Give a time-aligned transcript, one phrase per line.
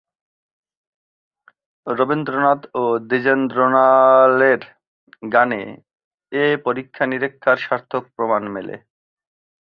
[1.87, 4.61] রবীন্দ্রনাথ ও দ্বিজেন্দ্রলালের
[5.31, 5.61] গানে
[6.31, 8.75] এ পরীক্ষা-নিরীক্ষার সার্থক প্রমাণ মেলে।